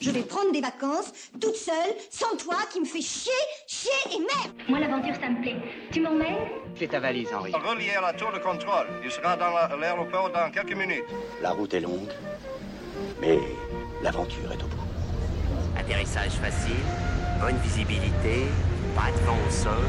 Je 0.00 0.10
vais 0.10 0.22
prendre 0.22 0.52
des 0.52 0.60
vacances, 0.60 1.12
toute 1.40 1.56
seule, 1.56 1.94
sans 2.10 2.36
toi, 2.36 2.56
qui 2.72 2.80
me 2.80 2.84
fait 2.84 3.00
chier, 3.00 3.32
chier 3.66 3.90
et 4.12 4.18
merde. 4.18 4.52
Moi, 4.68 4.78
l'aventure, 4.78 5.14
ça 5.20 5.28
me 5.28 5.40
plaît. 5.42 5.56
Tu 5.92 6.00
m'emmènes 6.00 6.36
Fais 6.76 6.86
ta 6.86 7.00
valise, 7.00 7.28
Henri. 7.34 7.52
Relié 7.52 7.90
à 7.96 8.00
la 8.00 8.12
tour 8.12 8.30
de 8.32 8.38
contrôle. 8.38 8.86
Il 9.04 9.10
sera 9.10 9.36
dans 9.36 9.50
l'aéroport 9.76 10.30
dans 10.30 10.50
quelques 10.50 10.76
minutes. 10.76 11.04
La 11.42 11.50
route 11.50 11.74
est 11.74 11.80
longue, 11.80 12.08
mais 13.20 13.38
l'aventure 14.02 14.52
est 14.52 14.62
au 14.62 14.66
bout. 14.68 14.76
Atterrissage 15.76 16.32
facile, 16.32 16.76
bonne 17.40 17.56
visibilité, 17.58 18.44
pas 18.94 19.10
de 19.10 19.24
vent 19.26 19.36
au 19.46 19.50
sol, 19.50 19.84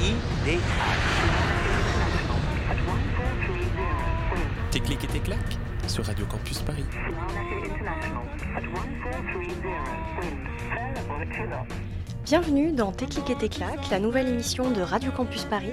idéal. 0.00 0.60
Tes 4.70 4.80
clics 4.80 5.04
et 5.04 5.06
tes 5.06 5.20
claques? 5.20 5.58
Sur 5.90 6.06
Radio 6.06 6.24
Campus 6.26 6.60
Paris. 6.60 6.84
Bienvenue 12.24 12.70
dans 12.70 12.92
Tes 12.92 13.06
clics 13.06 13.30
et 13.30 13.34
tes 13.34 13.48
claques, 13.48 13.90
la 13.90 13.98
nouvelle 13.98 14.28
émission 14.28 14.70
de 14.70 14.82
Radio 14.82 15.10
Campus 15.10 15.44
Paris, 15.46 15.72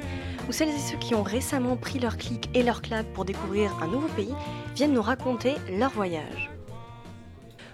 où 0.50 0.52
celles 0.52 0.70
et 0.70 0.80
ceux 0.80 0.98
qui 0.98 1.14
ont 1.14 1.22
récemment 1.22 1.78
pris 1.78 2.00
leur 2.00 2.18
clic 2.18 2.50
et 2.56 2.64
leur 2.64 2.82
claque 2.82 3.06
pour 3.14 3.26
découvrir 3.26 3.72
un 3.80 3.88
nouveau 3.88 4.08
pays 4.16 4.34
viennent 4.76 4.94
nous 4.94 5.04
raconter 5.04 5.54
leur 5.78 5.92
voyage. 5.92 6.57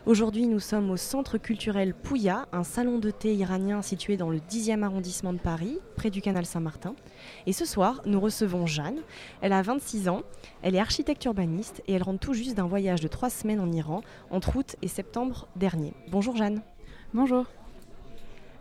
Aujourd'hui, 0.06 0.48
nous 0.48 0.60
sommes 0.60 0.92
au 0.92 0.98
Centre 0.98 1.38
culturel 1.38 1.94
Pouya, 1.94 2.46
un 2.52 2.66
salon 2.66 3.00
de 3.00 3.10
thé 3.10 3.34
iranien 3.36 3.82
situé 3.82 4.18
dans 4.18 4.30
le 4.30 4.40
10e 4.40 4.84
arrondissement 4.84 5.32
de 5.32 5.40
Paris, 5.40 5.80
près 5.96 6.10
du 6.10 6.22
canal 6.22 6.46
Saint-Martin. 6.46 6.94
Et 7.46 7.54
ce 7.54 7.64
soir, 7.64 8.02
nous 8.06 8.20
recevons 8.20 8.66
Jeanne. 8.66 9.00
Elle 9.40 9.54
a 9.54 9.62
26 9.62 10.10
ans, 10.10 10.24
elle 10.62 10.76
est 10.76 10.80
architecte 10.80 11.24
urbaniste 11.24 11.82
et 11.88 11.94
elle 11.94 12.04
rentre 12.04 12.20
tout 12.20 12.34
juste 12.34 12.58
d'un 12.58 12.68
voyage 12.68 13.00
de 13.00 13.08
trois 13.08 13.30
semaines 13.30 13.62
en 13.62 13.72
Iran, 13.72 14.02
entre 14.30 14.58
août 14.58 14.76
et 14.82 14.90
septembre 14.90 15.48
dernier. 15.56 15.94
Bonjour 16.12 16.36
Jeanne. 16.36 16.62
Bonjour. 17.14 17.46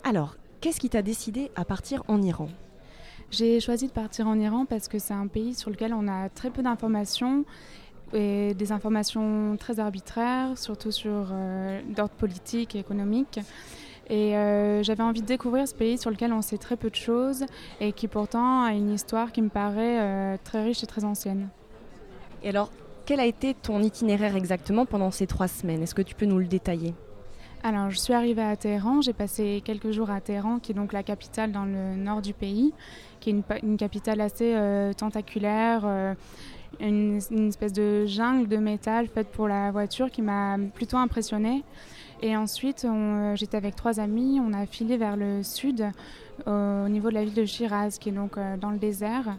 Alors, 0.05 0.37
qu'est-ce 0.61 0.79
qui 0.79 0.89
t'a 0.89 1.01
décidé 1.01 1.51
à 1.57 1.65
partir 1.65 2.03
en 2.07 2.21
Iran? 2.21 2.47
J'ai 3.31 3.59
choisi 3.59 3.87
de 3.87 3.91
partir 3.91 4.27
en 4.27 4.39
Iran 4.39 4.65
parce 4.65 4.87
que 4.87 4.99
c'est 4.99 5.13
un 5.13 5.27
pays 5.27 5.55
sur 5.55 5.71
lequel 5.71 5.93
on 5.93 6.07
a 6.07 6.29
très 6.29 6.51
peu 6.51 6.61
d'informations 6.61 7.43
et 8.13 8.53
des 8.53 8.71
informations 8.71 9.57
très 9.57 9.79
arbitraires, 9.79 10.57
surtout 10.57 10.91
sur 10.91 11.27
euh, 11.31 11.81
d'ordre 11.95 12.13
politique 12.13 12.75
et 12.75 12.79
économique. 12.79 13.39
Et 14.09 14.37
euh, 14.37 14.83
j'avais 14.83 15.03
envie 15.03 15.21
de 15.21 15.25
découvrir 15.25 15.67
ce 15.67 15.73
pays 15.73 15.97
sur 15.97 16.09
lequel 16.09 16.33
on 16.33 16.41
sait 16.41 16.57
très 16.57 16.75
peu 16.75 16.89
de 16.89 16.95
choses 16.95 17.45
et 17.79 17.93
qui 17.93 18.07
pourtant 18.07 18.63
a 18.63 18.73
une 18.73 18.91
histoire 18.91 19.31
qui 19.31 19.41
me 19.41 19.49
paraît 19.49 20.01
euh, 20.01 20.37
très 20.43 20.63
riche 20.63 20.83
et 20.83 20.87
très 20.87 21.05
ancienne. 21.05 21.49
Et 22.43 22.49
alors, 22.49 22.69
quel 23.05 23.19
a 23.19 23.25
été 23.25 23.53
ton 23.53 23.81
itinéraire 23.81 24.35
exactement 24.35 24.85
pendant 24.85 25.11
ces 25.11 25.25
trois 25.25 25.47
semaines? 25.47 25.81
Est-ce 25.81 25.95
que 25.95 26.01
tu 26.01 26.15
peux 26.15 26.25
nous 26.25 26.39
le 26.39 26.45
détailler? 26.45 26.93
Alors, 27.65 27.89
je 27.89 27.97
suis 27.97 28.13
arrivée 28.13 28.41
à 28.41 28.57
Téhéran, 28.57 29.01
j'ai 29.01 29.13
passé 29.13 29.61
quelques 29.63 29.91
jours 29.91 30.11
à 30.11 30.19
Téhéran, 30.19 30.59
qui 30.59 30.73
est 30.73 30.75
donc 30.75 30.91
la 30.91 31.01
capitale 31.01 31.53
dans 31.53 31.63
le 31.63 31.95
nord 31.95 32.21
du 32.21 32.33
pays, 32.33 32.73
qui 33.21 33.29
est 33.29 33.43
une, 33.63 33.77
capitale 33.77 34.19
assez 34.19 34.53
tentaculaire, 34.97 36.15
une, 36.79 37.19
espèce 37.47 37.73
de 37.73 38.05
jungle 38.05 38.47
de 38.47 38.57
métal 38.57 39.07
faite 39.07 39.27
pour 39.31 39.47
la 39.47 39.71
voiture 39.71 40.09
qui 40.11 40.21
m'a 40.21 40.57
plutôt 40.73 40.97
impressionnée. 40.97 41.63
Et 42.21 42.37
ensuite, 42.37 42.85
euh, 42.85 43.35
j'étais 43.35 43.57
avec 43.57 43.75
trois 43.75 43.99
amis, 43.99 44.39
on 44.39 44.53
a 44.53 44.65
filé 44.65 44.97
vers 44.97 45.17
le 45.17 45.43
sud, 45.43 45.85
au 46.47 46.89
niveau 46.89 47.09
de 47.09 47.13
la 47.13 47.23
ville 47.23 47.33
de 47.33 47.45
Shiraz, 47.45 47.97
qui 47.99 48.09
est 48.09 48.13
donc 48.13 48.37
euh, 48.37 48.57
dans 48.57 48.71
le 48.71 48.77
désert. 48.77 49.37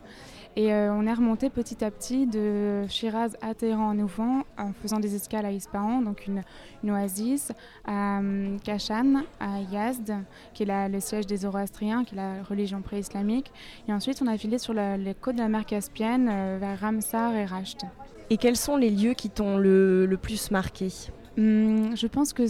Et 0.56 0.72
euh, 0.72 0.92
on 0.92 1.04
est 1.06 1.12
remonté 1.12 1.50
petit 1.50 1.84
à 1.84 1.90
petit 1.90 2.26
de 2.26 2.86
Shiraz 2.88 3.30
à 3.42 3.54
Téhéran 3.54 3.88
en 3.88 3.98
ouvrant, 3.98 4.42
en 4.56 4.72
faisant 4.72 5.00
des 5.00 5.16
escales 5.16 5.44
à 5.44 5.50
Ispahan, 5.50 6.00
donc 6.00 6.28
une, 6.28 6.42
oasis, 6.90 7.50
à 7.84 8.18
um, 8.18 8.58
Kashan, 8.62 9.24
à 9.40 9.58
Yazd, 9.72 10.14
qui 10.52 10.62
est 10.62 10.88
le 10.88 11.00
siège 11.00 11.26
des 11.26 11.38
Zoroastriens, 11.38 12.04
qui 12.04 12.14
est 12.14 12.18
la 12.18 12.44
religion 12.44 12.82
pré-islamique. 12.82 13.50
Et 13.88 13.92
ensuite, 13.92 14.22
on 14.22 14.28
a 14.28 14.38
filé 14.38 14.58
sur 14.58 14.74
les 14.74 15.14
côtes 15.20 15.34
de 15.34 15.40
la 15.40 15.48
mer 15.48 15.66
Caspienne, 15.66 16.28
euh, 16.30 16.58
vers 16.60 16.78
Ramsar 16.78 17.34
et 17.34 17.46
Rasht. 17.46 17.84
Et 18.30 18.36
quels 18.36 18.56
sont 18.56 18.76
les 18.76 18.90
lieux 18.90 19.14
qui 19.14 19.30
t'ont 19.30 19.58
le 19.58 20.16
plus 20.22 20.52
marqué? 20.52 20.88
Hum, 21.36 21.96
je 21.96 22.06
pense 22.06 22.32
que 22.32 22.44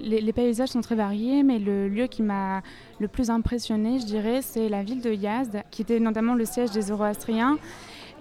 les, 0.00 0.32
paysages 0.32 0.70
sont 0.70 0.80
très 0.80 0.96
variés, 0.96 1.42
mais 1.42 1.58
le 1.58 1.88
lieu 1.88 2.06
qui 2.08 2.22
m'a 2.22 2.62
le 2.98 3.06
plus 3.06 3.30
impressionné, 3.30 4.00
je 4.00 4.06
dirais, 4.06 4.42
c'est 4.42 4.68
la 4.68 4.82
ville 4.82 5.00
de 5.00 5.12
Yazd, 5.12 5.62
qui 5.70 5.82
était 5.82 6.00
notamment 6.00 6.34
le 6.34 6.44
siège 6.44 6.72
des 6.72 6.82
Zoroastriens. 6.82 7.58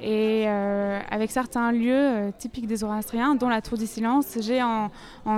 Et 0.01 0.45
euh, 0.47 0.99
avec 1.11 1.29
certains 1.29 1.71
lieux 1.71 1.93
euh, 1.93 2.31
typiques 2.35 2.65
des 2.65 2.77
Zoroastriens, 2.77 3.35
dont 3.35 3.49
la 3.49 3.61
Tour 3.61 3.77
du 3.77 3.85
Silence, 3.85 4.37
j'ai 4.41 4.61
en, 4.63 4.89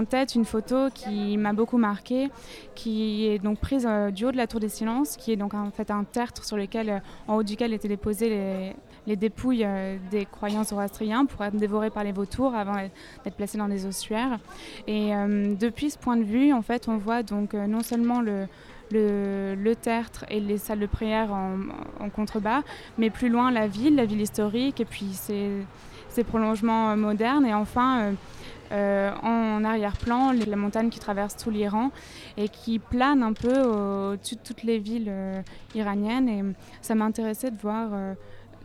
tête 0.09 0.35
une 0.35 0.45
photo 0.45 0.89
qui 0.93 1.37
m'a 1.37 1.51
beaucoup 1.51 1.77
marquée, 1.77 2.29
qui 2.73 3.27
est 3.27 3.39
donc 3.39 3.59
prise 3.59 3.85
euh, 3.87 4.09
du 4.09 4.25
haut 4.25 4.31
de 4.31 4.37
la 4.37 4.47
Tour 4.47 4.61
des 4.61 4.69
Silences, 4.69 5.17
qui 5.17 5.33
est 5.33 5.35
donc 5.35 5.53
en 5.53 5.69
fait 5.71 5.91
un 5.91 6.05
tertre 6.05 6.45
sur 6.45 6.55
lequel, 6.55 7.01
en 7.27 7.35
haut 7.35 7.43
duquel 7.43 7.73
étaient 7.73 7.89
déposés 7.89 8.29
les, 8.29 8.75
les 9.05 9.15
dépouilles 9.17 9.67
des 10.11 10.25
croyants 10.25 10.63
zoroastriens 10.63 11.25
pour 11.25 11.43
être 11.43 11.57
dévorés 11.57 11.89
par 11.89 12.05
les 12.05 12.13
vautours 12.13 12.55
avant 12.55 12.75
d'être 13.23 13.35
placés 13.35 13.57
dans 13.57 13.67
des 13.67 13.85
ossuaires. 13.85 14.39
Et 14.87 15.11
depuis 15.59 15.89
ce 15.89 15.97
point 15.97 16.15
de 16.15 16.23
vue, 16.23 16.53
en 16.53 16.61
fait, 16.61 16.87
on 16.87 16.97
voit 16.97 17.21
donc 17.21 17.53
non 17.53 17.81
seulement 17.81 18.21
le, 18.21 18.47
le, 18.93 19.73
tertre 19.73 20.25
et 20.29 20.39
les 20.39 20.57
salles 20.57 20.79
de 20.79 20.85
prière 20.85 21.31
en, 21.31 22.09
contrebas, 22.09 22.61
mais 22.97 23.09
plus 23.09 23.29
loin 23.29 23.51
la 23.51 23.67
ville, 23.67 23.95
la 23.95 24.05
ville 24.05 24.21
historique, 24.21 24.79
et 24.79 24.85
puis 24.85 25.13
ses, 25.13 26.23
prolongements 26.23 26.95
modernes, 26.95 27.45
et 27.45 27.53
enfin 27.53 28.13
en 28.71 29.63
arrière-plan 29.63 30.31
la 30.31 30.55
montagne 30.55 30.89
qui 30.89 30.99
traverse 30.99 31.37
tout 31.37 31.51
l'Iran 31.51 31.91
et 32.37 32.49
qui 32.49 32.79
plane 32.79 33.21
un 33.21 33.33
peu 33.33 33.61
au-dessus 33.61 34.35
de 34.35 34.39
toutes 34.43 34.63
les 34.63 34.79
villes 34.79 35.11
iraniennes. 35.75 36.29
Et 36.29 36.43
ça 36.81 36.95
m'intéressait 36.95 37.51
de 37.51 37.57
voir 37.61 37.89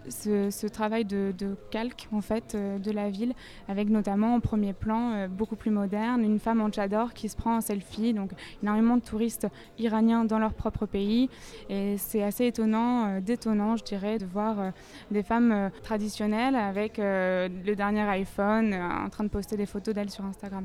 ce, 0.09 0.67
travail 0.67 1.05
de, 1.05 1.33
calque 1.71 2.09
en 2.13 2.21
fait 2.21 2.55
euh, 2.55 2.79
de 2.79 2.91
la 2.91 3.11
ville, 3.11 3.35
avec 3.69 3.89
notamment 3.89 4.35
en 4.35 4.41
premier 4.41 4.73
plan, 4.73 5.13
euh, 5.13 5.29
beaucoup 5.29 5.57
plus 5.57 5.71
moderne, 5.71 6.23
une 6.23 6.39
femme 6.39 6.61
en 6.61 6.71
tchador 6.71 7.13
qui 7.13 7.29
se 7.29 7.37
prend 7.37 7.57
en 7.57 7.61
selfie, 7.61 8.15
donc 8.15 8.31
énormément 8.63 8.97
de 8.97 9.03
touristes 9.03 9.47
iraniens 9.79 10.25
dans 10.25 10.39
leur 10.39 10.55
propre 10.55 10.87
pays. 10.87 11.29
Et 11.69 11.97
c'est 11.99 12.23
assez 12.23 12.47
étonnant, 12.47 13.07
euh, 13.07 13.21
détonnant 13.21 13.77
je 13.77 13.85
dirais, 13.85 14.19
de 14.19 14.27
voir 14.27 14.73
des 15.11 15.23
femmes 15.23 15.71
traditionnelles 15.83 16.57
avec 16.57 16.99
le 16.99 17.75
dernier 17.75 18.03
iPhone 18.03 18.75
en 18.75 19.09
train 19.09 19.25
de 19.25 19.29
poster 19.29 19.57
des 19.57 19.67
photos 19.67 19.95
d'elles 19.95 20.11
sur 20.11 20.25
Instagram. 20.25 20.65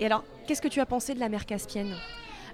Et 0.00 0.06
alors, 0.06 0.24
qu'est-ce 0.46 0.62
que 0.62 0.68
tu 0.68 0.80
as 0.80 0.86
pensé 0.86 1.14
de 1.14 1.20
la 1.20 1.28
mer 1.28 1.46
Caspienne? 1.46 1.94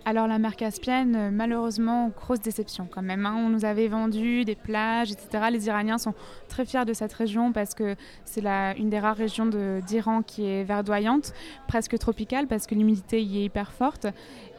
Alors 0.06 0.26
la 0.26 0.38
mer 0.38 0.56
Caspienne, 0.56 1.16
euh, 1.16 1.30
malheureusement, 1.32 2.10
grosse 2.14 2.40
déception 2.40 2.86
quand 2.90 3.00
même. 3.00 3.24
Hein. 3.24 3.36
On 3.38 3.48
nous 3.48 3.64
avait 3.64 3.88
vendu 3.88 4.44
des 4.44 4.54
plages, 4.54 5.10
etc. 5.10 5.46
Les 5.50 5.66
Iraniens 5.66 5.96
sont 5.96 6.14
très 6.48 6.66
fiers 6.66 6.84
de 6.84 6.92
cette 6.92 7.12
région 7.12 7.52
parce 7.52 7.74
que 7.74 7.96
c'est 8.24 8.44
une 8.76 8.90
des 8.90 8.98
rares 8.98 9.16
régions 9.16 9.46
d'Iran 9.46 10.22
qui 10.22 10.46
est 10.46 10.64
verdoyante, 10.64 11.32
presque 11.68 11.98
tropicale 11.98 12.46
parce 12.46 12.66
que 12.66 12.74
l'humidité 12.74 13.22
y 13.22 13.38
est 13.38 13.44
hyper 13.44 13.72
forte 13.72 14.06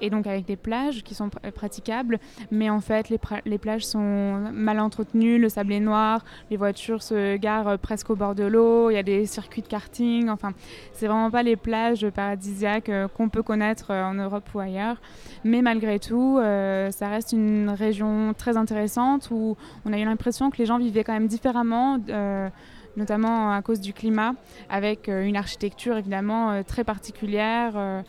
et 0.02 0.10
donc 0.10 0.28
avec 0.28 0.46
des 0.46 0.56
plages 0.56 1.04
qui 1.04 1.14
sont 1.14 1.30
praticables. 1.30 2.20
Mais 2.52 2.70
en 2.70 2.82
fait, 2.82 3.10
les, 3.10 3.20
les, 3.46 3.58
plages 3.58 3.86
sont 3.86 4.50
mal 4.52 4.80
entretenues, 4.80 5.38
le 5.38 5.50
sable 5.50 5.74
est 5.74 5.80
noir, 5.80 6.26
les 6.50 6.58
voitures 6.58 7.04
se 7.04 7.38
garent 7.38 7.68
euh, 7.68 7.78
presque 7.78 8.10
au 8.10 8.16
bord 8.16 8.36
de 8.36 8.44
l'eau, 8.44 8.90
il 8.90 8.96
y 8.96 8.98
a 8.98 9.04
des 9.04 9.26
circuits 9.26 9.62
de 9.62 9.68
karting. 9.68 10.30
Enfin, 10.30 10.54
c'est 10.94 11.08
vraiment 11.08 11.32
pas 11.32 11.44
les 11.44 11.56
plages 11.56 12.10
paradisiaques 12.10 12.90
euh, 12.90 13.08
qu'on 13.08 13.30
peut 13.30 13.44
connaître 13.44 13.92
en 13.92 14.16
Europe 14.16 14.50
ou 14.54 14.60
ailleurs. 14.60 14.98
Mais 15.44 15.62
malgré 15.62 16.00
tout, 16.00 16.38
euh, 16.40 16.92
ça 16.92 17.10
reste 17.10 17.34
une 17.34 17.70
région 17.70 18.34
très 18.38 18.58
intéressante 18.58 19.30
où 19.32 19.56
on 19.86 19.94
a 19.94 20.00
eu 20.00 20.06
l'impression 20.06 20.50
que 20.50 20.58
les 20.58 20.66
gens 20.66 20.78
vivaient 20.78 21.04
quand 21.04 21.14
même 21.14 21.28
différemment. 21.28 22.00
Euh, 22.10 22.50
notamment 22.98 23.52
à 23.52 23.62
cause 23.62 23.82
du 23.82 23.92
climat, 23.92 24.36
avec 24.70 25.10
euh, 25.10 25.26
une 25.26 25.36
architecture 25.36 25.98
évidemment 25.98 26.64
très 26.64 26.86
particulière 26.86 28.04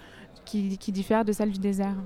qui, 0.45 0.79
qui 0.79 0.93
diffère 0.93 1.25
de 1.25 1.33
celle 1.33 1.51
du 1.51 1.59
désert. 1.59 1.97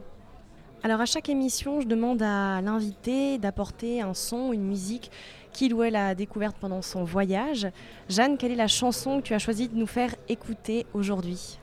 Alors 0.82 1.02
à 1.02 1.04
chaque 1.04 1.28
émission, 1.28 1.82
je 1.82 1.86
demande 1.86 2.22
à 2.22 2.62
l'invité 2.62 3.36
d'apporter 3.36 4.00
un 4.00 4.14
son, 4.14 4.54
une 4.54 4.64
musique 4.64 5.10
qu'il 5.52 5.74
ou 5.74 5.82
elle 5.82 5.94
a 5.94 6.14
découverte 6.14 6.56
pendant 6.58 6.80
son 6.80 7.04
voyage. 7.04 7.68
Jeanne, 8.08 8.38
quelle 8.38 8.52
est 8.52 8.56
la 8.56 8.66
chanson 8.66 9.20
que 9.20 9.26
tu 9.26 9.34
as 9.34 9.38
choisi 9.38 9.68
de 9.68 9.76
nous 9.76 9.86
faire 9.86 10.14
écouter 10.30 10.86
aujourd'hui? 10.94 11.59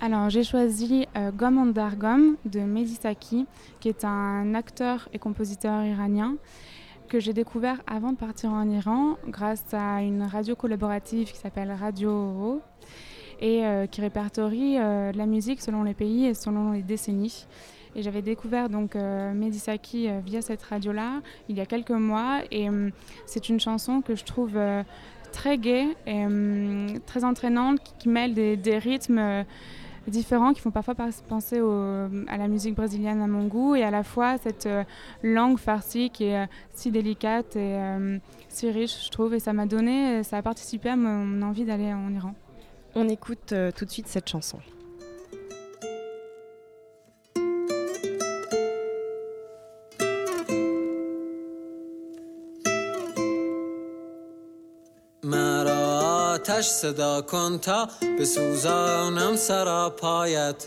Alors 0.00 0.28
j'ai 0.30 0.44
choisi 0.44 1.06
euh, 1.16 1.30
Gom 1.30 1.58
Andar 1.58 1.96
Gom 1.96 2.36
de 2.44 2.60
Mehdi 2.60 2.94
Saki, 2.94 3.46
qui 3.80 3.88
est 3.88 4.04
un 4.04 4.54
acteur 4.54 5.08
et 5.12 5.18
compositeur 5.18 5.84
iranien 5.84 6.36
que 7.08 7.18
j'ai 7.18 7.32
découvert 7.32 7.80
avant 7.86 8.12
de 8.12 8.16
partir 8.16 8.50
en 8.50 8.68
Iran 8.68 9.16
grâce 9.26 9.64
à 9.72 10.02
une 10.02 10.22
radio 10.22 10.54
collaborative 10.54 11.30
qui 11.30 11.38
s'appelle 11.38 11.72
Radio 11.72 12.10
O 12.10 12.62
et 13.40 13.64
euh, 13.64 13.86
qui 13.86 14.00
répertorie 14.00 14.76
euh, 14.78 15.12
la 15.12 15.26
musique 15.26 15.62
selon 15.62 15.82
les 15.82 15.94
pays 15.94 16.26
et 16.26 16.34
selon 16.34 16.72
les 16.72 16.82
décennies. 16.82 17.46
Et 17.94 18.02
j'avais 18.02 18.22
découvert 18.22 18.68
donc 18.68 18.94
Mehdi 18.94 19.58
Saki 19.58 20.08
via 20.22 20.42
cette 20.42 20.62
radio-là 20.62 21.22
il 21.48 21.56
y 21.56 21.62
a 21.62 21.66
quelques 21.66 21.90
mois 21.90 22.42
et 22.50 22.68
hum, 22.68 22.90
c'est 23.24 23.48
une 23.48 23.58
chanson 23.58 24.02
que 24.02 24.14
je 24.14 24.24
trouve 24.24 24.58
très 25.32 25.56
gaie 25.56 25.86
et 26.06 26.26
hum, 26.26 26.98
très 27.06 27.24
entraînante 27.24 27.78
qui, 27.98 28.10
mêle 28.10 28.34
des 28.34 28.78
rythmes 28.78 29.46
différents 30.10 30.52
qui 30.52 30.60
font 30.60 30.70
parfois 30.70 30.94
penser 31.28 31.58
à 31.58 32.36
la 32.36 32.48
musique 32.48 32.74
brésilienne 32.74 33.20
à 33.20 33.26
mon 33.26 33.46
goût 33.46 33.74
et 33.74 33.82
à 33.82 33.90
la 33.90 34.02
fois 34.02 34.38
cette 34.38 34.68
langue 35.22 35.58
farcie 35.58 36.10
qui 36.10 36.24
est 36.24 36.48
si 36.72 36.90
délicate 36.90 37.56
et 37.56 37.78
si 38.48 38.70
riche, 38.70 39.06
je 39.06 39.10
trouve. 39.10 39.34
Et 39.34 39.40
ça 39.40 39.52
m'a 39.52 39.66
donné, 39.66 40.22
ça 40.22 40.38
a 40.38 40.42
participé 40.42 40.90
à 40.90 40.96
mon 40.96 41.42
envie 41.42 41.64
d'aller 41.64 41.92
en 41.92 42.12
Iran. 42.12 42.34
On 42.94 43.08
écoute 43.08 43.54
tout 43.76 43.84
de 43.84 43.90
suite 43.90 44.08
cette 44.08 44.28
chanson. 44.28 44.58
آتش 56.56 56.68
صدا 56.68 57.22
کن 57.22 57.58
تا 57.58 57.88
بسوزانم 58.18 59.36
سرا 59.36 59.90
پایت 59.90 60.66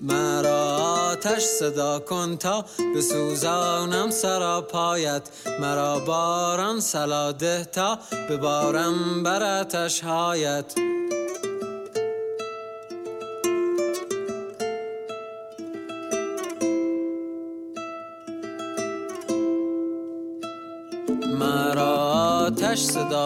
مرا 0.00 0.76
آتش 1.10 1.42
صدا 1.42 1.98
کن 1.98 2.36
تا 2.36 2.64
بسوزانم 2.96 4.10
سرا 4.10 4.60
پایت 4.60 5.22
مرا 5.60 5.98
باران 5.98 6.80
سلاده 6.80 7.64
تا 7.64 7.98
ببارم 8.30 9.22
بر 9.22 9.60
آتش 9.60 10.04
هایت 10.04 10.74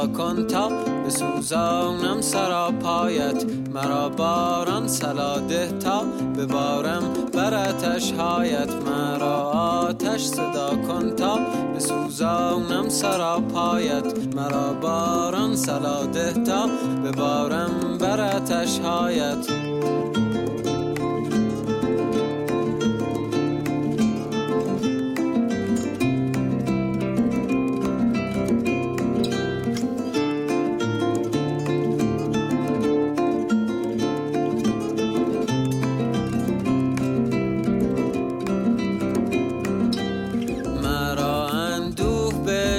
کن 0.06 0.46
تا 0.46 0.68
بسوزانم 1.06 2.20
سرا 2.20 2.70
پایت 2.82 3.44
مرا 3.74 4.08
باران 4.08 4.88
سلاده 4.88 5.68
تا 5.68 6.04
ببارم 6.38 7.02
بر 7.34 7.68
آتش 7.68 8.12
هایت. 8.12 8.70
مرا 8.86 9.50
آتش 9.50 10.24
صدا 10.24 10.70
کن 10.88 11.16
تا 11.16 11.38
بسوزانم 11.76 12.88
سرا 12.88 13.40
پایت 13.40 14.34
مرا 14.36 14.72
باران 14.72 15.56
سلاده 15.56 16.32
تا 16.32 16.66
ببارم 17.04 17.98
بر 18.00 18.36
آتش 18.36 18.78
هایت. 18.78 19.46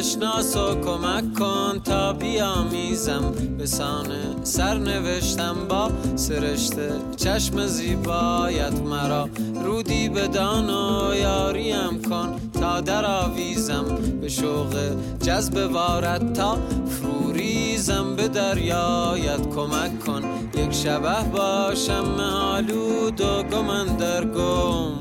کمک 0.01 1.33
کن 1.39 1.79
تا 1.79 2.13
بیامیزم. 2.13 3.33
به 3.57 3.65
سانه 3.65 4.35
سرنوشتم 4.43 5.55
با 5.69 5.91
سرشته 6.15 6.91
چشم 7.17 7.65
زیبایت 7.65 8.73
مرا. 8.81 9.29
رودی 9.63 10.09
بدان 10.09 10.69
و 10.69 11.15
یاریم 11.15 12.01
کن 12.09 12.39
تا 12.61 12.81
در 12.81 13.05
آویزم 13.05 13.85
به 14.21 14.29
شوق 14.29 14.75
جذب 15.21 15.73
وارد 15.73 16.33
تا 16.33 16.57
فروریزم. 16.87 18.15
به 18.15 18.27
دریایت 18.27 19.49
کمک 19.55 19.99
کن. 20.05 20.21
یک 20.55 20.73
شبه 20.73 21.23
باشم 21.23 22.19
آلود 22.19 23.21
و 23.21 23.43
گمن 23.43 23.85
در 23.85 24.25
گم. 24.25 24.91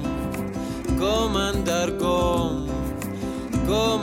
گمن 1.01 1.65
گم. 2.01 2.69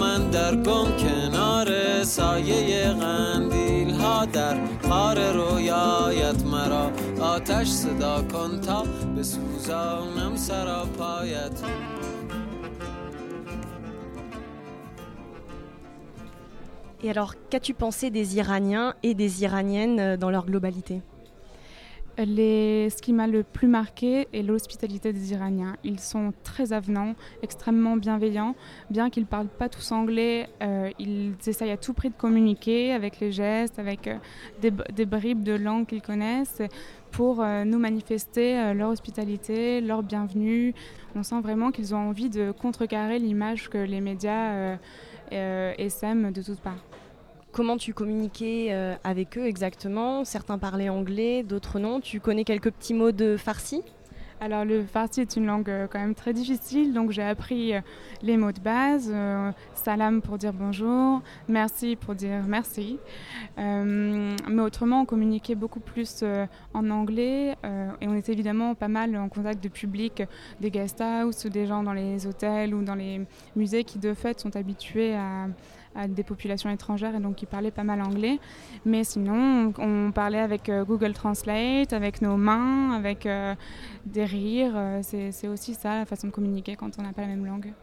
من 0.01 0.31
در 0.31 0.57
گم 0.57 0.97
کنار 0.97 2.03
سایه 2.05 2.89
قندیل 2.93 3.91
ها 3.91 4.25
در 4.25 4.57
خار 4.89 5.33
رویایت 5.33 6.43
مرا 6.45 6.91
آتش 7.21 7.69
صدا 7.69 8.23
کن 8.23 8.61
تا 8.61 8.85
بسوزانم 9.19 10.37
سرا 10.37 10.85
پایت 10.99 11.61
Et 17.03 17.09
alors, 17.09 17.35
qu'as-tu 17.49 17.73
pensé 17.73 18.11
des 18.11 18.37
Iraniens 18.37 18.95
et 19.03 19.15
des 19.15 19.43
Iraniennes 19.43 20.01
euh, 20.01 20.17
dans 20.19 20.31
leur 20.31 20.45
globalité 20.45 21.01
Ce 22.18 23.02
qui 23.02 23.14
m'a 23.14 23.28
le 23.28 23.44
plus 23.44 23.68
marqué 23.68 24.28
est 24.34 24.42
l'hospitalité 24.42 25.14
des 25.14 25.34
Iraniens. 25.34 25.76
Ils 25.84 26.00
sont 26.00 26.34
très 26.44 26.74
avenants, 26.74 27.16
extrêmement 27.44 27.98
bienveillants. 27.98 28.56
Bien 28.90 29.10
qu'ils 29.10 29.24
ne 29.24 29.28
parlent 29.28 29.48
pas 29.48 29.70
tous 29.70 29.92
anglais, 29.92 30.50
euh, 30.62 30.90
ils 31.00 31.34
essayent 31.46 31.72
à 31.72 31.78
tout 31.78 31.94
prix 31.94 32.10
de 32.10 32.16
communiquer 32.16 32.94
avec 32.94 33.20
les 33.20 33.32
gestes, 33.32 33.80
avec 33.80 34.08
euh, 34.08 34.18
des, 34.62 35.06
bribes 35.06 35.44
de 35.44 35.54
langue 35.54 35.86
qu'ils 35.86 36.02
connaissent 36.02 36.62
pour 37.12 37.42
euh, 37.42 37.64
nous 37.64 37.80
manifester 37.80 38.74
leur 38.74 38.90
hospitalité, 38.90 39.82
leur 39.82 40.04
bienvenue. 40.04 40.74
On 41.16 41.24
sent 41.24 41.42
vraiment 41.42 41.72
qu'ils 41.72 41.96
ont 41.96 42.10
envie 42.10 42.30
de 42.30 42.52
contrecarrer 42.52 43.20
l'image 43.20 43.70
que 43.70 43.78
les 43.78 44.02
médias 44.02 44.78
essaiment 45.32 46.32
de 46.32 46.42
toutes 46.42 46.60
parts. 46.60 46.84
Comment 47.56 47.78
tu 47.78 47.94
communiquais 47.94 48.68
euh, 48.72 48.96
avec 49.06 49.38
eux 49.38 49.46
exactement 49.46 50.26
Certains 50.26 50.58
parlaient 50.58 50.90
anglais, 50.90 51.42
d'autres 51.42 51.80
non. 51.80 52.02
Tu 52.02 52.20
connais 52.20 52.44
quelques 52.44 52.70
petits 52.70 52.94
mots 52.94 53.14
de 53.14 53.38
farsi? 53.38 53.82
Alors 54.42 54.66
le 54.66 54.84
farsi 54.84 55.22
est 55.22 55.38
une 55.38 55.46
langue 55.46 55.70
euh, 55.70 55.88
quand 55.90 56.00
même 56.00 56.16
très 56.16 56.34
difficile, 56.34 56.94
donc 56.94 57.12
j'ai 57.12 57.24
appris 57.24 57.74
euh, 57.74 57.80
les 58.22 58.36
mots 58.36 58.52
de 58.52 58.60
base, 58.60 59.10
salam 59.74 60.22
pour 60.22 60.38
dire 60.38 60.52
bonjour, 60.52 61.22
merci 61.48 61.96
pour 61.96 62.14
dire 62.14 62.44
merci. 62.46 63.00
mais 63.56 64.62
autrement, 64.62 65.04
on 65.04 65.06
communiquait 65.06 65.56
beaucoup 65.56 65.80
plus 65.80 66.26
en 66.74 66.90
anglais 66.90 67.56
et 68.02 68.08
on 68.10 68.16
était 68.16 68.34
évidemment 68.34 68.76
pas 68.76 68.90
mal 68.90 69.16
en 69.16 69.30
contact 69.30 69.64
de 69.64 69.70
public, 69.70 70.24
des 70.60 70.72
guest 70.72 71.00
house 71.00 71.46
ou 71.46 71.50
des 71.50 71.68
gens 71.68 71.84
dans 71.84 71.94
les 71.94 72.28
hôtels 72.28 72.76
ou 72.76 72.84
dans 72.84 72.96
les 72.96 73.22
musées 73.56 73.86
qui 73.86 73.98
de 73.98 74.14
fait 74.14 74.42
sont 74.42 74.58
habitués 74.58 75.16
à 75.16 75.48
à 75.96 76.08
des 76.08 76.24
populations 76.24 76.70
étrangères 76.70 77.16
et 77.16 77.20
donc 77.20 77.36
qui 77.36 77.46
parlaient 77.46 77.72
pas 77.72 77.84
mal 77.84 78.02
anglais. 78.02 78.40
Mais 78.86 79.04
sinon, 79.04 79.74
on, 79.78 80.12
parlait 80.12 80.40
avec 80.40 80.70
euh, 80.70 80.84
Google 80.84 81.14
Translate, 81.14 81.94
avec 81.94 82.22
nos 82.22 82.38
mains, 82.38 82.92
avec 82.92 83.26
euh, 83.26 83.56
des 84.06 84.26
rires. 84.26 84.74
Euh, 84.76 85.00
c'est 85.02 85.48
aussi 85.48 85.74
ça 85.74 86.00
la 86.00 86.06
façon 86.06 86.28
de 86.28 86.32
communiquer 86.32 86.76
quand 86.76 86.92
on 87.00 87.02
n'a 87.02 87.14
pas 87.14 87.22
la 87.22 87.28
même 87.28 87.46
langue. 87.46 87.74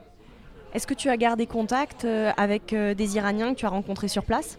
Est-ce 0.75 0.87
que 0.87 0.95
tu 0.95 1.09
as 1.09 1.17
gardé 1.17 1.47
contact 1.47 2.07
avec 2.39 2.75
des 2.75 3.17
Iraniens 3.17 3.53
que 3.53 3.59
tu 3.59 3.67
as 3.67 3.69
rencontrés 3.69 4.09
sur 4.09 4.25
place? 4.25 4.59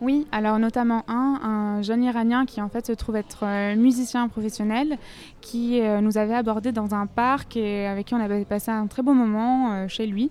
Oui, 0.00 0.28
alors 0.30 0.60
notamment 0.60 1.02
un, 1.08 1.40
un 1.42 1.82
jeune 1.82 2.04
Iranien 2.04 2.46
qui 2.46 2.62
en 2.62 2.68
fait 2.68 2.86
se 2.86 2.92
trouve 2.92 3.16
être 3.16 3.74
musicien 3.74 4.28
professionnel, 4.28 4.98
qui 5.40 5.80
nous 6.00 6.16
avait 6.16 6.36
abordé 6.36 6.70
dans 6.70 6.94
un 6.94 7.06
parc 7.06 7.56
et 7.56 7.88
avec 7.88 8.06
qui 8.06 8.14
on 8.14 8.20
avait 8.20 8.44
passé 8.44 8.70
un 8.70 8.86
très 8.86 9.02
beau 9.02 9.14
moment 9.14 9.88
chez 9.88 10.06
lui. 10.06 10.30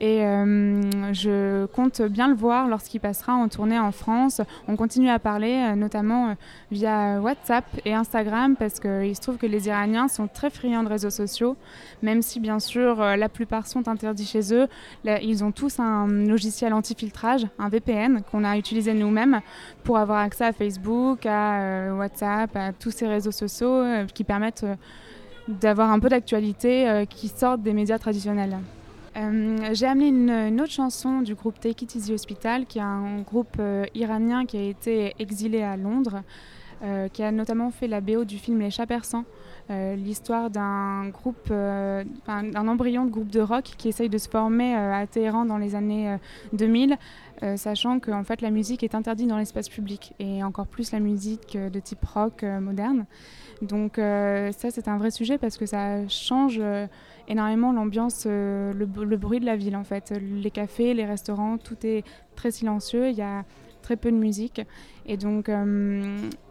Et 0.00 0.24
euh, 0.24 1.12
je 1.12 1.66
compte 1.66 2.02
bien 2.02 2.28
le 2.28 2.34
voir 2.34 2.68
lorsqu'il 2.68 3.00
passera 3.00 3.34
en 3.34 3.48
tournée 3.48 3.78
en 3.78 3.90
France. 3.90 4.40
On 4.68 4.76
continue 4.76 5.08
à 5.08 5.18
parler, 5.18 5.54
euh, 5.54 5.74
notamment 5.74 6.28
euh, 6.28 6.34
via 6.70 7.20
WhatsApp 7.20 7.64
et 7.84 7.94
Instagram, 7.94 8.54
parce 8.56 8.78
qu'il 8.78 9.14
se 9.16 9.20
trouve 9.20 9.38
que 9.38 9.46
les 9.46 9.66
Iraniens 9.66 10.06
sont 10.06 10.28
très 10.28 10.50
friands 10.50 10.84
de 10.84 10.88
réseaux 10.88 11.10
sociaux, 11.10 11.56
même 12.02 12.22
si 12.22 12.38
bien 12.38 12.60
sûr 12.60 12.98
la 12.98 13.28
plupart 13.28 13.66
sont 13.66 13.88
interdits 13.88 14.26
chez 14.26 14.54
eux. 14.54 14.68
ils 15.04 15.42
ont 15.42 15.50
tous 15.50 15.80
un 15.80 16.06
logiciel 16.06 16.72
anti-filtrage, 16.72 17.46
un 17.58 17.68
VPN 17.68 18.22
qu'on 18.30 18.44
a 18.44 18.56
utilisé 18.56 18.94
nous-mêmes 18.94 19.40
pour 19.82 19.98
avoir 19.98 20.18
accès 20.18 20.44
à 20.44 20.52
Facebook, 20.52 21.26
à 21.26 21.92
WhatsApp, 21.94 22.54
à 22.54 22.72
tous 22.72 22.90
ces 22.90 23.06
réseaux 23.06 23.32
sociaux 23.32 23.82
qui 24.14 24.24
permettent 24.24 24.66
d'avoir 25.48 25.90
un 25.90 25.98
peu 25.98 26.08
d'actualité 26.08 27.04
qui 27.08 27.28
sortent 27.28 27.62
des 27.62 27.72
médias 27.72 27.98
traditionnels. 27.98 28.58
Euh, 29.18 29.70
j'ai 29.72 29.86
amené 29.86 30.08
une, 30.08 30.60
autre 30.60 30.72
chanson 30.72 31.22
du 31.22 31.34
groupe 31.34 31.58
Take 31.58 31.84
It 31.84 31.94
Easy 31.94 32.12
Hospital, 32.12 32.66
qui 32.66 32.78
est 32.78 32.82
un 32.82 33.20
groupe 33.22 33.56
euh, 33.58 33.84
iranien 33.94 34.46
qui 34.46 34.56
a 34.56 34.62
été 34.62 35.14
exilé 35.18 35.62
à 35.62 35.76
Londres, 35.76 36.22
euh, 36.82 37.08
qui 37.08 37.22
a 37.24 37.32
notamment 37.32 37.70
fait 37.70 37.88
la 37.88 38.00
BO 38.00 38.24
du 38.24 38.38
film 38.38 38.60
Les 38.60 38.70
Chats 38.70 38.86
Persans, 38.86 39.24
l'histoire 39.70 40.50
d'un 40.50 41.08
groupe, 41.08 41.48
d'un 41.50 42.68
embryon 42.68 43.04
de 43.04 43.10
groupe 43.10 43.28
de 43.28 43.40
rock 43.40 43.64
qui 43.76 43.88
essaye 43.88 44.08
de 44.08 44.18
se 44.18 44.28
former 44.28 44.74
à 44.74 45.06
Téhéran 45.06 45.44
dans 45.44 45.58
les 45.58 45.74
années 45.74 46.16
2000, 46.54 46.96
sachant 47.56 48.00
que 48.00 48.10
fait 48.22 48.40
la 48.40 48.50
musique 48.50 48.82
est 48.82 48.94
interdite 48.94 49.28
dans 49.28 49.36
l'espace 49.36 49.68
public 49.68 50.14
et 50.18 50.42
encore 50.42 50.66
plus 50.66 50.92
la 50.92 51.00
musique 51.00 51.56
de 51.56 51.80
type 51.80 52.04
rock 52.04 52.42
moderne. 52.42 53.04
Donc 53.60 53.96
ça 53.96 54.70
c'est 54.70 54.88
un 54.88 54.96
vrai 54.96 55.10
sujet 55.10 55.38
parce 55.38 55.58
que 55.58 55.66
ça 55.66 56.06
change 56.08 56.60
énormément 57.28 57.72
l'ambiance, 57.72 58.24
euh, 58.26 58.72
le, 58.72 59.16
bruit 59.16 59.40
de 59.40 59.46
la 59.46 59.56
ville 59.56 59.76
en 59.76 59.84
fait. 59.84 60.12
Les 60.20 60.50
cafés, 60.50 60.94
les 60.94 61.04
restaurants, 61.04 61.58
tout 61.58 61.76
est 61.84 62.04
très 62.34 62.50
silencieux. 62.50 63.08
Il 63.10 63.16
y 63.16 63.22
a 63.22 63.44
très 63.88 63.96
peu 63.96 64.12
de 64.12 64.16
musique. 64.16 64.60
Et 65.06 65.16
donc, 65.16 65.50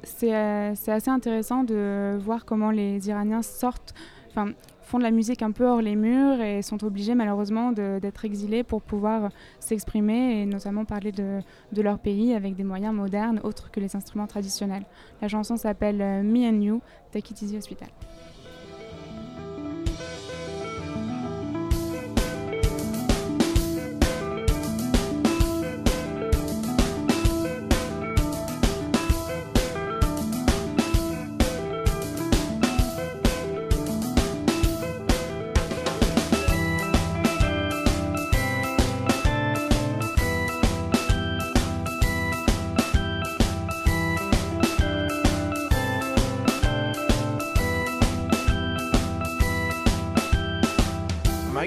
c'est 0.02 0.34
assez 0.34 1.12
intéressant 1.12 1.64
de 1.64 2.18
voir 2.20 2.46
comment 2.46 2.72
les 2.72 3.10
Iraniens 3.10 3.44
sortent, 3.44 3.94
enfin, 4.32 4.54
font 4.82 4.98
de 4.98 5.04
la 5.04 5.12
musique 5.12 5.44
un 5.44 5.52
peu 5.52 5.68
hors 5.68 5.82
les 5.82 5.96
murs 5.96 6.42
et 6.42 6.64
sont 6.64 6.84
obligés 6.84 7.14
malheureusement 7.14 7.72
d'être 7.74 8.26
exilés 8.26 8.64
pour 8.64 8.82
pouvoir 8.82 9.30
s'exprimer 9.60 10.42
et 10.42 10.46
notamment 10.48 10.84
parler 10.84 11.12
de, 11.12 11.42
leur 11.80 12.00
pays 12.00 12.34
avec 12.34 12.56
des 12.56 12.64
moyens 12.64 12.96
modernes 12.96 13.40
autres 13.44 13.70
que 13.70 13.80
les 13.80 13.96
instruments 13.96 14.26
traditionnels. 14.26 14.86
La 15.22 15.28
chanson 15.28 15.58
s'appelle 15.58 15.98
Me 16.24 16.50
and 16.50 16.62
You, 16.62 16.82
Take 17.12 17.34
It 17.34 17.56
Hospital. 17.56 17.90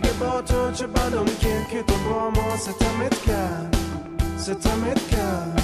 مگه 0.01 0.13
با 0.13 0.43
تو 0.43 0.73
چه 0.73 0.87
بدم 0.87 1.25
که 1.25 1.67
که 1.71 1.83
تو 1.83 1.95
با 2.11 2.31
ما 2.31 2.57
ستمت 2.57 3.23
کرد 3.27 3.77
ستمت 4.37 5.09
کرد 5.09 5.63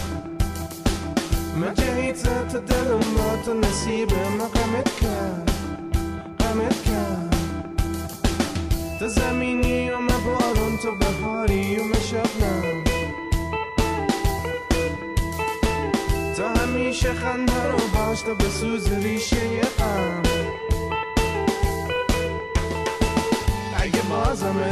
من 1.57 1.75
جهیت 1.75 2.49
تو 2.49 2.59
دلم 2.59 2.99
با 2.99 3.37
تو 3.45 3.55
نصیب 3.55 4.13
ما 4.13 4.47
غمت 4.47 5.01
کرد 5.01 5.51
غمت 6.41 6.83
کرد 6.83 7.37
تو 8.99 9.09
زمینی 9.09 9.91
و 9.91 9.99
من 9.99 10.25
بارون 10.25 10.79
تو 10.79 10.91
بهاری 10.97 11.77
و 11.77 11.85
من 11.85 12.01
شبنم. 12.01 12.85
تو 16.37 16.45
همیشه 16.61 17.13
خنده 17.13 17.67
رو 17.69 17.79
باش 17.95 18.23
تو 18.23 18.35
بسوز 18.35 18.93
ریشه 18.93 19.61
غم. 19.61 20.16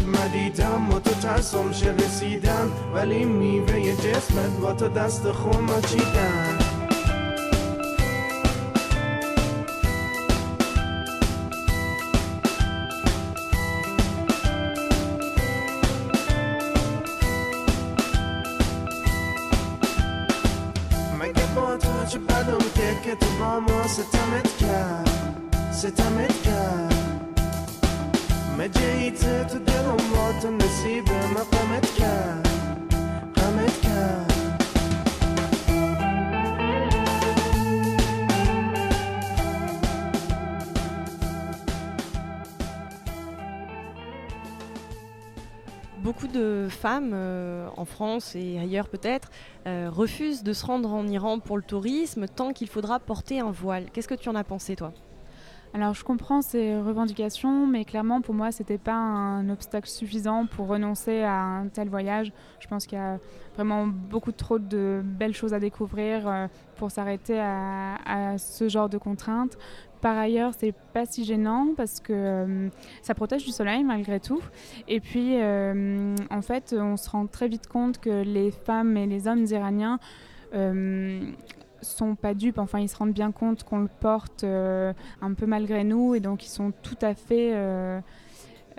مدیدم 0.07 0.91
و 0.91 1.01
تو 1.01 1.11
ترسم 1.11 1.73
شه 1.73 1.91
رسیدن 1.91 2.71
ولی 2.95 3.25
میوه 3.25 3.93
جسمت 3.97 4.51
با 4.63 4.73
تو 4.73 4.89
دست 4.89 5.33
خون 5.33 5.67
چیدن 5.89 6.59
مگه 21.21 21.47
با 21.57 21.77
تو 21.77 22.07
چه 22.09 22.19
بدم 22.19 22.59
که 22.75 22.97
که 23.05 23.15
تو 23.15 23.27
با 23.39 23.61
ما 23.61 23.87
ستمت 23.87 24.57
کرد 24.57 25.25
ستمت 25.73 26.43
کرد. 26.43 26.94
مجيت 28.58 29.20
تدرم 29.50 29.98
موت 30.16 30.46
النسيب 30.46 31.10
ما 31.10 31.44
قامت 31.52 31.86
كان 31.98 32.44
قامت 33.36 33.74
كان 33.84 34.30
Beaucoup 46.04 46.28
de 46.28 46.68
femmes 46.70 47.12
euh, 47.14 47.68
en 47.78 47.86
France 47.86 48.36
et 48.36 48.58
ailleurs 48.58 48.88
peut-être 48.88 49.30
euh, 49.68 49.90
refusent 49.92 50.44
de 50.44 50.54
se 50.54 50.66
rendre 50.66 50.92
en 50.92 51.06
Iran 51.08 51.40
pour 51.40 51.58
le 51.58 51.64
tourisme 51.64 52.26
tant 52.28 52.52
qu'il 52.52 52.68
faudra 52.68 53.00
porter 53.00 53.42
un 53.42 53.52
voile. 53.52 53.92
Qu'est-ce 53.92 54.08
que 54.08 54.16
tu 54.16 54.28
en 54.30 54.36
as 54.36 54.44
pensé 54.44 54.76
toi 54.76 54.92
Alors 55.75 55.93
je 55.93 56.05
comprends 56.05 56.41
ces 56.41 56.77
revendications, 56.77 57.67
mais 57.67 57.85
clairement 57.85 58.21
pour 58.21 58.33
moi 58.33 58.53
c'était 58.53 58.79
pas 58.79 58.95
un 58.95 59.49
obstacle 59.49 59.89
suffisant 59.89 60.47
pour 60.47 60.69
renoncer 60.69 61.23
à 61.23 61.35
un 61.35 61.67
tel 61.67 61.89
voyage. 61.89 62.33
Je 62.61 62.69
pense 62.69 62.87
qu'il 62.87 62.97
y 62.97 63.01
a 63.01 63.19
vraiment 63.57 63.89
beaucoup 63.89 64.31
trop 64.31 64.61
de 64.61 65.03
belles 65.05 65.35
choses 65.35 65.53
à 65.53 65.59
découvrir 65.59 66.29
euh, 66.29 66.47
pour 66.77 66.93
s'arrêter 66.93 67.41
à, 67.41 68.37
ce 68.39 68.69
genre 68.69 68.89
de 68.89 68.99
contraintes. 68.99 69.59
Par 70.01 70.17
ailleurs, 70.17 70.53
c'est 70.57 70.75
pas 70.93 71.07
si 71.07 71.25
gênant 71.25 71.71
parce 71.77 71.99
que 71.99 72.13
euh, 72.13 72.69
ça 73.03 73.15
protège 73.15 73.45
du 73.45 73.51
soleil 73.51 73.83
malgré 73.83 74.21
tout. 74.21 74.43
Et 74.87 75.01
puis, 75.01 75.41
euh, 75.41 76.15
en 76.31 76.43
fait, 76.43 76.73
on 76.79 76.97
se 76.97 77.11
rend 77.11 77.27
très 77.27 77.49
vite 77.49 77.67
compte 77.67 77.99
que 77.99 78.23
les 78.23 78.53
femmes 78.53 78.97
et 78.97 79.07
les 79.07 79.27
hommes 79.27 79.45
iraniens 79.47 79.99
sont 81.85 82.15
pas 82.15 82.35
dupes, 82.35 82.59
enfin 82.59 82.81
ils 82.81 82.89
se 82.89 82.97
rendent 82.97 83.13
bien 83.13 83.33
compte 83.33 83.65
qu'on 83.65 83.81
le 83.81 83.89
porte 84.01 84.45
euh, 84.45 84.93
un 85.21 85.35
peu 85.35 85.47
malgré 85.47 85.85
nous 85.85 86.15
et 86.15 86.21
donc 86.21 86.45
ils 86.45 86.51
sont 86.51 86.73
tout 86.83 86.99
à 87.03 87.15
fait 87.15 87.53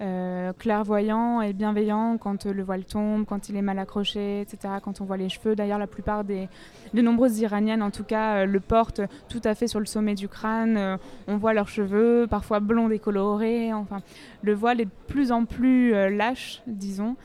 euh, 0.02 0.25
euh, 0.46 0.54
clairvoyants 0.54 1.42
et 1.42 1.54
bienveillants 1.54 2.18
quand 2.18 2.46
le 2.46 2.64
voile 2.64 2.84
tombe, 2.84 3.25
quand 3.25 3.50
il 3.50 3.56
est 3.56 3.62
mal 3.62 3.80
accroché, 3.80 4.42
etc., 4.42 4.75
quand 4.84 5.02
on 5.02 5.06
voit 5.06 5.18
les 5.18 5.30
cheveux. 5.30 5.56
D'ailleurs 5.56 5.80
la 5.80 5.88
plupart 5.88 6.24
des, 6.24 6.50
de 6.94 7.02
nombreuses 7.02 7.40
iraniennes 7.40 7.82
en 7.82 7.92
tout 7.92 8.04
cas 8.04 8.46
le 8.46 8.60
portent 8.60 9.02
tout 9.30 9.42
à 9.44 9.56
fait 9.56 9.68
sur 9.68 9.80
le 9.80 9.86
sommet 9.86 10.16
du 10.16 10.28
crâne, 10.28 10.98
on 11.28 11.38
voit 11.38 11.54
leurs 11.54 11.70
cheveux, 11.70 12.28
parfois 12.30 12.60
blonds 12.60 12.90
décolorés, 12.90 13.74
enfin 13.74 14.02
le 14.42 14.54
voile 14.54 14.82
est 14.82 14.86
de 14.86 14.92
plus 15.08 15.32
en 15.32 15.46
plus 15.46 15.92
lâche, 16.10 16.62
disons. 16.68 17.16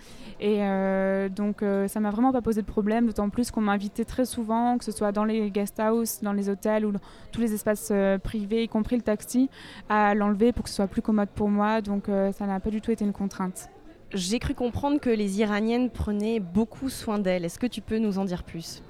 Et 0.41 0.61
euh, 0.61 1.29
donc 1.29 1.63
euh, 1.63 1.87
ça 1.87 2.01
m'a 2.01 2.11
vraiment 2.11 2.33
pas 2.33 2.41
posé 2.41 2.63
de 2.63 2.67
problème, 2.67 3.07
d'autant 3.07 3.29
plus 3.29 3.51
qu'on 3.51 3.61
m'a 3.61 3.73
invité 3.73 4.07
très 4.07 4.25
souvent, 4.25 4.79
que 4.79 4.85
ce 4.87 4.93
soit 4.93 5.13
dans 5.13 5.25
les 5.25 5.51
guest 5.51 5.79
house, 5.79 6.21
dans 6.23 6.33
les 6.33 6.49
hôtels 6.49 6.87
ou 6.87 6.93
dans 6.93 7.01
tous 7.31 7.43
les 7.43 7.53
espaces 7.53 7.91
euh, 7.93 8.17
privés, 8.17 8.63
y 8.63 8.69
compris 8.69 8.97
le 8.97 9.03
taxi, 9.03 9.51
à 9.91 10.15
l'enlever 10.15 10.53
pour 10.53 10.65
que 10.65 10.71
ce 10.71 10.77
soit 10.77 10.87
plus 10.87 11.03
commode 11.03 11.29
pour 11.29 11.51
moi. 11.51 11.83
Donc 11.83 12.05
ça 12.07 12.47
n'a 12.47 12.60
pas 12.61 12.71
du 12.71 12.81
tout 12.81 12.91
été 12.91 13.05
une 13.05 13.13
contrainte. 13.13 13.69
J'ai 14.13 14.39
cru 14.39 14.55
comprendre 14.55 14.99
que 14.99 15.11
les 15.11 15.41
Iraniennes 15.41 15.91
prenaient 15.91 16.41
beaucoup 16.41 16.89
soin 16.89 17.19
d'elles. 17.19 17.45
Est-ce 17.45 17.59
que 17.59 17.67
tu 17.67 17.81
peux 17.81 17.99
nous 17.99 18.19
en 18.19 18.25
dire 18.25 18.43
plus? 18.43 18.83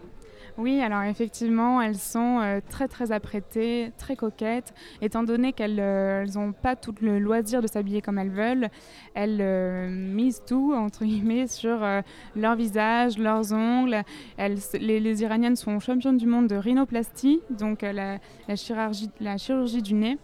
Oui, 0.61 0.81
alors 0.81 1.03
effectivement, 1.05 1.81
elles 1.81 1.97
sont 1.97 2.41
euh, 2.41 2.61
très 2.69 2.89
très 2.89 3.13
apprêtées, 3.13 3.93
très 3.97 4.17
coquettes, 4.17 4.75
étant 5.01 5.23
donné 5.23 5.53
qu'elles 5.53 5.77
n'ont 5.77 6.49
euh, 6.49 6.53
pas 6.53 6.77
tout 6.77 6.95
le 7.01 7.19
loisir 7.19 7.63
de 7.63 7.67
s'habiller 7.67 8.03
comme 8.03 8.19
elles 8.19 8.31
veulent. 8.31 8.69
Elles 9.15 9.39
euh, 9.41 9.89
misent 9.89 10.43
tout, 10.47 10.75
entre 10.75 11.05
guillemets, 11.05 11.47
sur 11.47 11.81
leur 12.37 12.57
visage, 12.57 13.17
leurs 13.19 13.53
ongles. 13.53 14.03
Elles, 14.37 14.59
les, 14.79 15.01
les, 15.01 15.23
Iraniennes 15.23 15.57
sont 15.57 15.81
championnes 15.81 16.19
du 16.19 16.27
monde 16.27 16.49
de 16.49 16.57
rhinoplastie, 16.57 17.41
donc 17.51 17.83
la, 17.83 18.19
la, 18.49 18.57
chirurgie, 18.57 19.11
la 19.21 19.39
chirurgie 19.39 19.83
du 19.83 19.95
nez. 19.95 20.19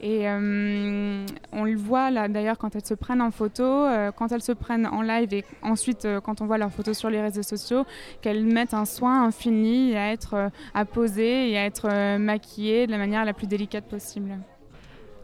Et 0.00 0.28
euh, 0.28 1.24
on 1.52 1.64
le 1.64 1.76
voit 1.76 2.10
là 2.10 2.28
d'ailleurs 2.28 2.58
quand 2.58 2.76
elles 2.76 2.84
se 2.84 2.92
prennent 2.92 3.22
en 3.22 3.30
photo, 3.30 3.64
euh, 3.64 4.12
quand 4.12 4.30
elles 4.30 4.42
se 4.42 4.52
prennent 4.52 4.86
en 4.86 5.00
live 5.00 5.32
et 5.32 5.44
ensuite 5.62 6.04
euh, 6.04 6.20
quand 6.20 6.42
on 6.42 6.46
voit 6.46 6.58
leurs 6.58 6.70
photos 6.70 6.98
sur 6.98 7.08
les 7.08 7.20
réseaux 7.22 7.42
sociaux, 7.42 7.86
qu'elles 8.20 8.44
mettent 8.44 8.74
un 8.74 8.84
soin 8.84 9.24
infini 9.24 9.96
à 9.96 10.12
être 10.12 10.50
à 10.74 10.84
poser 10.84 11.50
et 11.50 11.58
à 11.58 11.64
être 11.64 12.18
maquillées 12.18 12.86
de 12.86 12.92
la 12.92 12.98
manière 12.98 13.24
la 13.24 13.32
plus 13.32 13.46
délicate 13.46 13.84
possible. 13.86 14.36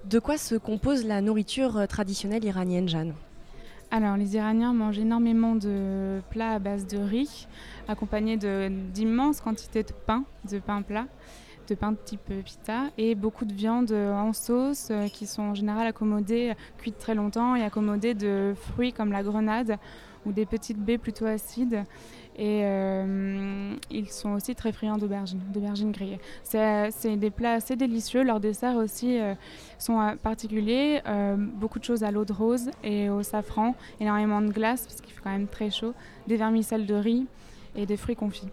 De 0.07 0.19
quoi 0.19 0.38
se 0.38 0.55
compose 0.55 1.05
la 1.05 1.21
nourriture 1.21 1.87
traditionnelle 1.87 2.45
iranienne, 2.45 2.88
Jeanne? 2.88 3.14
Alors, 3.91 4.17
les 4.17 4.37
Iraniens 4.37 4.73
mangent 4.73 4.99
énormément 4.99 5.55
de 5.55 6.23
plats 6.31 6.52
à 6.52 6.59
base 6.59 6.87
de 6.87 6.97
riz, 6.97 7.47
accompagnés 7.87 8.38
d'immenses 8.38 9.43
quantités 9.43 9.83
de 9.83 9.93
pain, 10.07 10.25
de 10.50 10.59
pain 10.59 10.81
plat 10.81 11.07
de 11.69 11.75
pain 11.75 11.92
de 11.92 11.99
type 12.04 12.33
pita 12.45 12.90
et 12.99 13.14
beaucoup 13.14 13.45
de 13.45 13.52
viande 13.52 13.92
en 13.92 14.33
sauce 14.33 14.88
euh, 14.90 15.09
qui 15.09 15.26
sont 15.26 15.42
en 15.42 15.54
général 15.54 15.87
accommodées, 15.87 16.54
cuites 16.78 16.99
très 16.99 17.14
longtemps 17.14 17.57
et 17.57 17.62
accommodées 17.62 18.14
de 18.14 18.54
fruits 18.54 18.92
comme 18.92 19.12
la 19.12 19.23
grenade 19.23 19.78
ou 20.26 20.33
des 20.33 20.47
petites 20.47 20.78
baies 20.78 20.99
plutôt 20.99 21.26
acides. 21.26 21.85
Et 22.37 22.62
euh, 22.64 23.75
ils 23.90 24.09
sont 24.09 24.31
aussi 24.31 24.54
très 24.54 24.73
friands 24.73 24.97
d'aubergines, 24.97 25.40
d'aubergines 25.52 25.92
grillées. 25.92 26.21
C'est 26.45 27.16
des 27.16 27.31
plats 27.31 27.54
assez 27.54 27.76
délicieux. 27.76 28.23
Leurs 28.23 28.40
desserts 28.40 28.76
aussi 28.76 29.21
euh, 29.21 29.35
sont 29.78 30.16
particuliers. 30.23 31.02
Euh, 31.07 31.37
beaucoup 31.37 31.78
de 31.78 31.85
choses 31.85 32.04
à 32.04 32.11
l'eau 32.11 32.25
de 32.25 32.33
rose 32.33 32.71
et 32.83 33.11
au 33.11 33.23
safran. 33.23 33.75
Énormément 34.00 34.40
de 34.40 34.50
glace 34.50 34.87
parce 34.87 35.00
qu'il 35.00 35.12
fait 35.12 35.21
quand 35.23 35.31
même 35.33 35.49
très 35.49 35.71
chaud. 35.71 35.92
Des 36.26 36.37
vermicelles 36.37 36.87
de 36.87 36.95
riz 36.95 37.26
et 37.76 37.85
des 37.85 37.97
fruits 37.97 38.16
confits. 38.16 38.49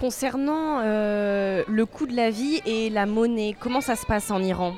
Concernant 0.00 0.78
euh, 0.80 1.64
le 1.66 1.84
coût 1.84 2.06
de 2.06 2.14
la 2.14 2.30
vie 2.30 2.60
et 2.64 2.88
la 2.88 3.04
monnaie, 3.04 3.56
comment 3.58 3.80
ça 3.80 3.96
se 3.96 4.06
passe 4.06 4.30
en 4.30 4.40
Iran? 4.40 4.74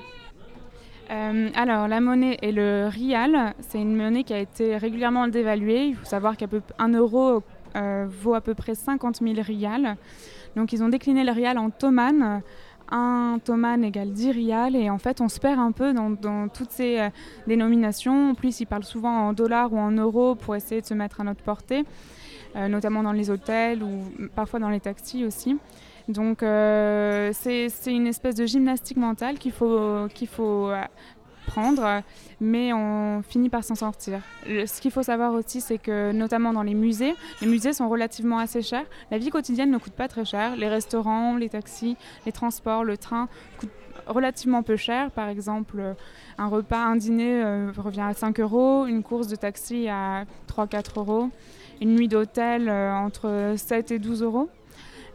Euh, 1.10 1.50
alors, 1.54 1.88
la 1.88 2.00
monnaie 2.00 2.38
est 2.40 2.52
le 2.52 2.88
rial. 2.90 3.54
C'est 3.60 3.82
une 3.82 3.94
monnaie 3.94 4.24
qui 4.24 4.32
a 4.32 4.38
été 4.38 4.78
régulièrement 4.78 5.28
dévaluée. 5.28 5.88
Il 5.88 5.94
faut 5.94 6.06
savoir 6.06 6.36
1 6.78 6.88
euro 6.94 7.42
vaut 8.08 8.34
à 8.34 8.40
peu 8.40 8.54
près 8.54 8.74
50 8.74 9.20
000 9.22 9.34
rials. 9.42 9.96
Donc 10.56 10.72
ils 10.72 10.82
ont 10.82 10.88
décliné 10.88 11.22
le 11.22 11.32
rial 11.32 11.58
en 11.58 11.68
toman. 11.68 12.42
Un 12.90 13.38
toman 13.44 13.84
égale 13.84 14.12
10 14.12 14.30
rials 14.32 14.74
et 14.74 14.90
en 14.90 14.98
fait 14.98 15.20
on 15.20 15.28
se 15.28 15.38
perd 15.38 15.60
un 15.60 15.70
peu 15.70 15.92
dans, 15.92 16.48
toutes 16.48 16.72
ces 16.72 17.08
dénominations. 17.46 18.30
En 18.30 18.34
plus 18.34 18.58
ils 18.60 18.66
parlent 18.66 18.84
souvent 18.84 19.28
en 19.28 19.32
dollars 19.32 19.72
ou 19.72 19.78
en 19.78 19.92
euros 19.92 20.34
pour 20.34 20.56
essayer 20.56 20.80
de 20.80 20.86
se 20.86 20.94
mettre 20.94 21.20
à 21.20 21.24
notre 21.24 21.42
portée, 21.42 21.84
notamment 22.54 23.02
dans 23.02 23.12
les 23.12 23.30
hôtels 23.30 23.82
ou 23.82 24.04
parfois 24.34 24.58
dans 24.58 24.70
les 24.70 24.80
taxis 24.80 25.24
aussi. 25.24 25.56
Donc 26.10 26.42
euh, 26.42 27.30
c'est 27.32 27.70
une 27.86 28.06
espèce 28.06 28.34
de 28.34 28.46
gymnastique 28.46 28.96
mentale 28.96 29.38
qu'il 29.38 29.52
faut, 29.52 30.08
qu'il 30.12 30.28
faut 30.28 30.68
euh, 30.68 30.82
prendre, 31.46 32.02
mais 32.40 32.72
on 32.72 33.22
finit 33.22 33.48
par 33.48 33.64
s'en 33.64 33.74
sortir. 33.74 34.20
ce 34.46 34.80
qu'il 34.80 34.90
faut 34.90 35.02
savoir 35.02 35.34
aussi, 35.34 35.60
c'est 35.60 35.78
que 35.78 36.12
notamment 36.12 36.52
dans 36.52 36.62
les 36.62 36.74
musées, 36.74 37.14
les 37.40 37.46
musées 37.46 37.72
sont 37.72 37.88
relativement 37.88 38.38
assez 38.38 38.62
chers. 38.62 38.86
La 39.10 39.18
vie 39.18 39.30
quotidienne 39.30 39.70
ne 39.70 39.78
coûte 39.78 39.92
pas 39.92 40.08
très 40.08 40.24
cher. 40.24 40.56
Les 40.56 40.68
restaurants, 40.68 41.36
les 41.36 41.48
taxis, 41.48 41.96
les 42.26 42.32
transports, 42.32 42.84
le 42.84 42.96
train 42.96 43.28
coûtent 43.58 43.70
relativement 44.06 44.62
peu 44.62 44.76
cher. 44.76 45.10
Par 45.10 45.28
exemple, 45.28 45.94
un 46.38 46.46
repas, 46.46 46.84
un 46.84 46.96
dîner 46.96 47.42
euh, 47.42 47.70
revient 47.76 48.02
à 48.02 48.14
5 48.14 48.40
euros, 48.40 48.86
une 48.86 49.02
course 49.02 49.28
de 49.28 49.36
taxi 49.36 49.88
à 49.88 50.24
3-4 50.48 50.98
euros, 50.98 51.30
une 51.80 51.94
nuit 51.94 52.08
d'hôtel 52.08 52.70
entre 52.70 53.54
7 53.56 53.90
et 53.92 53.98
12 53.98 54.22
euros. 54.22 54.48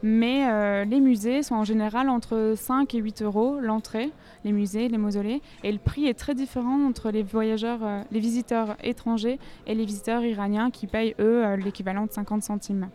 Mais 0.02 0.48
euh, 0.48 0.84
les 0.84 1.00
musées 1.00 1.42
sont 1.42 1.54
en 1.54 1.64
général 1.64 2.08
entre 2.08 2.54
5 2.56 2.94
et 2.94 2.98
8 2.98 3.22
euros 3.22 3.58
l'entrée, 3.60 4.12
les 4.44 4.52
musées, 4.52 4.88
les 4.88 4.98
mausolées. 4.98 5.42
Et 5.64 5.72
le 5.72 5.78
prix 5.78 6.06
est 6.06 6.14
très 6.14 6.34
différent 6.34 6.86
entre 6.86 7.10
les 7.10 7.22
voyageurs, 7.22 7.80
euh, 7.82 8.02
les 8.10 8.20
visiteurs 8.20 8.76
étrangers 8.82 9.38
et 9.66 9.74
les 9.74 9.84
visiteurs 9.84 10.22
iraniens 10.22 10.70
qui 10.70 10.86
payent, 10.86 11.14
eux, 11.18 11.44
euh, 11.44 11.56
l'équivalent 11.56 12.06
de 12.06 12.12
50 12.12 12.42
centimes. 12.42 12.88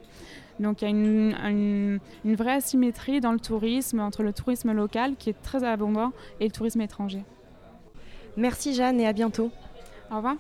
Donc 0.60 0.82
il 0.82 0.86
y 0.86 0.88
a 0.88 0.92
une, 0.92 2.00
une, 2.24 2.36
vraie 2.36 2.54
asymétrie 2.54 3.20
dans 3.20 3.32
le 3.32 3.40
tourisme 3.40 4.00
entre 4.00 4.22
le 4.22 4.32
tourisme 4.32 4.72
local 4.72 5.16
qui 5.18 5.32
est 5.32 5.42
très 5.42 5.63
abondant 5.63 6.12
et 6.40 6.46
le 6.46 6.51
tourisme 6.51 6.82
étranger. 6.82 7.24
Merci 8.38 8.74
Jeanne 8.75 9.00
et 9.00 9.08
à 9.08 9.13
bientôt. 9.13 9.50
Au 10.12 10.18
revoir. 10.18 10.36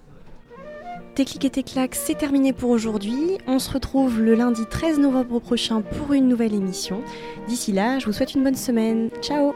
Téclic 1.15 1.43
et 1.43 1.49
Téclac, 1.49 1.93
c'est 1.93 2.17
terminé 2.17 2.53
pour 2.53 2.69
aujourd'hui. 2.69 3.37
On 3.45 3.59
se 3.59 3.69
retrouve 3.69 4.21
le 4.21 4.33
lundi 4.33 4.65
13 4.69 4.99
novembre 4.99 5.39
prochain 5.39 5.81
pour 5.81 6.13
une 6.13 6.27
nouvelle 6.27 6.53
émission. 6.53 7.01
D'ici 7.47 7.73
là, 7.73 7.99
je 7.99 8.05
vous 8.05 8.13
souhaite 8.13 8.33
une 8.33 8.43
bonne 8.43 8.55
semaine. 8.55 9.09
Ciao 9.21 9.53